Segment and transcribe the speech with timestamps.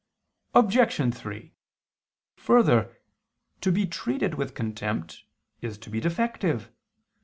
[0.55, 1.13] Obj.
[1.13, 1.53] 3:
[2.35, 2.97] Further,
[3.61, 5.25] to be treated with contempt
[5.61, 6.71] is to be defective.